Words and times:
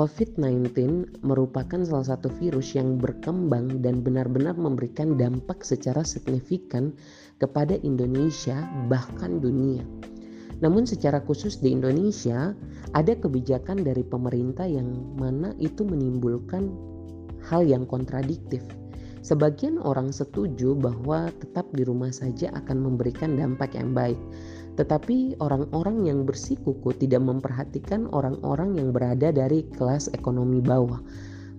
COVID-19 0.00 0.72
merupakan 1.20 1.76
salah 1.84 2.16
satu 2.16 2.32
virus 2.40 2.72
yang 2.72 2.96
berkembang 2.96 3.84
dan 3.84 4.00
benar-benar 4.00 4.56
memberikan 4.56 5.20
dampak 5.20 5.60
secara 5.60 6.08
signifikan 6.08 6.96
kepada 7.36 7.76
Indonesia, 7.84 8.64
bahkan 8.88 9.44
dunia. 9.44 9.84
Namun, 10.64 10.88
secara 10.88 11.20
khusus 11.20 11.60
di 11.60 11.76
Indonesia, 11.76 12.56
ada 12.96 13.12
kebijakan 13.12 13.84
dari 13.84 14.00
pemerintah 14.00 14.64
yang 14.64 14.88
mana 15.20 15.52
itu 15.60 15.84
menimbulkan 15.84 16.72
hal 17.44 17.68
yang 17.68 17.84
kontradiktif. 17.84 18.64
Sebagian 19.20 19.76
orang 19.76 20.16
setuju 20.16 20.80
bahwa 20.80 21.28
tetap 21.44 21.68
di 21.76 21.84
rumah 21.84 22.08
saja 22.08 22.48
akan 22.56 22.88
memberikan 22.88 23.36
dampak 23.36 23.76
yang 23.76 23.92
baik, 23.92 24.16
tetapi 24.80 25.36
orang-orang 25.44 26.08
yang 26.08 26.24
bersikuku 26.24 26.96
tidak 26.96 27.20
memperhatikan 27.20 28.08
orang-orang 28.16 28.80
yang 28.80 28.96
berada 28.96 29.28
dari 29.28 29.68
kelas 29.76 30.08
ekonomi 30.16 30.64
bawah. 30.64 31.04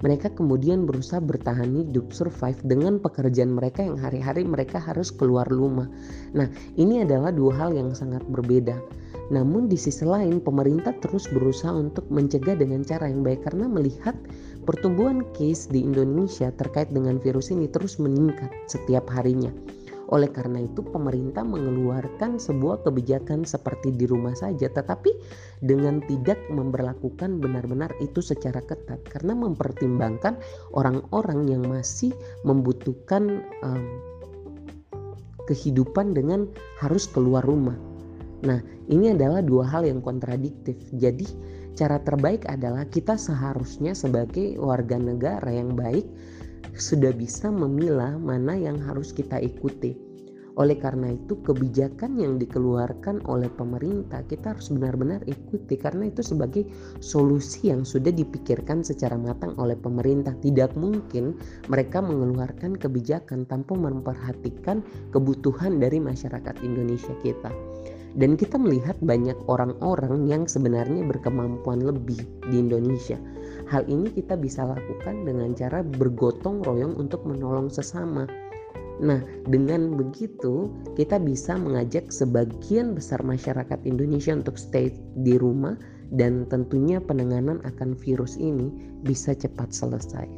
Mereka 0.02 0.34
kemudian 0.34 0.90
berusaha 0.90 1.22
bertahan 1.22 1.70
hidup, 1.78 2.10
survive 2.10 2.58
dengan 2.66 2.98
pekerjaan 2.98 3.54
mereka 3.54 3.86
yang 3.86 4.02
hari-hari 4.02 4.42
mereka 4.42 4.82
harus 4.82 5.14
keluar 5.14 5.46
rumah. 5.46 5.86
Nah, 6.34 6.50
ini 6.82 7.06
adalah 7.06 7.30
dua 7.30 7.54
hal 7.54 7.78
yang 7.78 7.94
sangat 7.94 8.26
berbeda. 8.26 8.82
Namun 9.30 9.70
di 9.70 9.78
sisi 9.78 10.02
lain 10.02 10.42
pemerintah 10.42 10.98
terus 10.98 11.30
berusaha 11.30 11.70
untuk 11.70 12.10
mencegah 12.10 12.58
dengan 12.58 12.82
cara 12.82 13.06
yang 13.06 13.22
baik 13.22 13.46
karena 13.46 13.70
melihat 13.70 14.18
pertumbuhan 14.66 15.22
case 15.38 15.70
di 15.70 15.86
Indonesia 15.86 16.50
terkait 16.58 16.90
dengan 16.90 17.22
virus 17.22 17.54
ini 17.54 17.70
terus 17.70 18.02
meningkat 18.02 18.50
setiap 18.66 19.06
harinya. 19.14 19.54
Oleh 20.12 20.28
karena 20.28 20.60
itu 20.60 20.84
pemerintah 20.84 21.48
mengeluarkan 21.48 22.36
sebuah 22.36 22.84
kebijakan 22.84 23.48
seperti 23.48 23.96
di 23.96 24.04
rumah 24.04 24.36
saja 24.36 24.68
tetapi 24.68 25.08
dengan 25.64 26.04
tidak 26.04 26.38
memperlakukan 26.52 27.40
benar-benar 27.40 27.96
itu 28.04 28.20
secara 28.20 28.60
ketat 28.60 29.00
karena 29.08 29.32
mempertimbangkan 29.32 30.36
orang-orang 30.76 31.48
yang 31.48 31.64
masih 31.64 32.12
membutuhkan 32.44 33.40
um, 33.64 33.88
kehidupan 35.48 36.12
dengan 36.12 36.48
harus 36.84 37.08
keluar 37.08 37.42
rumah. 37.48 37.76
Nah, 38.42 38.60
ini 38.90 39.14
adalah 39.14 39.46
dua 39.46 39.70
hal 39.70 39.86
yang 39.86 40.02
kontradiktif. 40.02 40.76
Jadi, 40.98 41.30
cara 41.78 42.02
terbaik 42.02 42.50
adalah 42.50 42.90
kita 42.90 43.16
seharusnya 43.16 43.94
sebagai 43.94 44.58
warga 44.58 44.98
negara 44.98 45.50
yang 45.54 45.78
baik 45.78 46.04
sudah 46.76 47.12
bisa 47.12 47.52
memilah 47.52 48.16
mana 48.16 48.56
yang 48.56 48.80
harus 48.80 49.12
kita 49.12 49.40
ikuti. 49.42 49.98
Oleh 50.60 50.76
karena 50.76 51.16
itu, 51.16 51.40
kebijakan 51.40 52.20
yang 52.20 52.36
dikeluarkan 52.36 53.24
oleh 53.30 53.48
pemerintah 53.48 54.24
kita 54.28 54.52
harus 54.56 54.68
benar-benar 54.68 55.24
ikuti 55.30 55.80
karena 55.80 56.12
itu 56.12 56.20
sebagai 56.26 56.68
solusi 57.00 57.72
yang 57.72 57.88
sudah 57.88 58.12
dipikirkan 58.12 58.84
secara 58.84 59.16
matang 59.16 59.56
oleh 59.56 59.80
pemerintah. 59.80 60.36
Tidak 60.40 60.76
mungkin 60.76 61.40
mereka 61.72 62.04
mengeluarkan 62.04 62.76
kebijakan 62.76 63.48
tanpa 63.48 63.78
memperhatikan 63.78 64.84
kebutuhan 65.16 65.80
dari 65.80 66.04
masyarakat 66.04 66.60
Indonesia 66.64 67.16
kita. 67.24 67.52
Dan 68.12 68.36
kita 68.36 68.60
melihat 68.60 69.00
banyak 69.00 69.40
orang-orang 69.48 70.28
yang 70.28 70.44
sebenarnya 70.44 71.08
berkemampuan 71.08 71.80
lebih 71.80 72.20
di 72.52 72.60
Indonesia 72.60 73.16
Hal 73.72 73.88
ini 73.88 74.12
kita 74.12 74.36
bisa 74.36 74.68
lakukan 74.68 75.24
dengan 75.24 75.56
cara 75.56 75.80
bergotong 75.80 76.60
royong 76.60 77.00
untuk 77.00 77.24
menolong 77.24 77.72
sesama. 77.72 78.28
Nah, 79.02 79.18
dengan 79.50 79.98
begitu 79.98 80.70
kita 80.94 81.18
bisa 81.18 81.58
mengajak 81.58 82.14
sebagian 82.14 82.94
besar 82.94 83.26
masyarakat 83.26 83.82
Indonesia 83.90 84.38
untuk 84.38 84.62
stay 84.62 84.94
di 85.26 85.42
rumah 85.42 85.74
dan 86.14 86.46
tentunya 86.46 87.02
penanganan 87.02 87.66
akan 87.66 87.98
virus 87.98 88.38
ini 88.38 88.70
bisa 89.02 89.34
cepat 89.34 89.74
selesai. 89.74 90.30